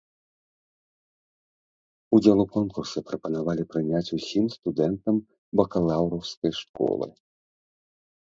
[2.17, 5.15] Удзел у конкурсе прапанавалі прыняць усім студэнтам
[5.61, 7.07] бакалаўраўскай школы.